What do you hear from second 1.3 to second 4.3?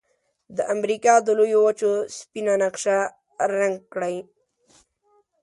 لویې وچې سپینه نقشه رنګ کړئ.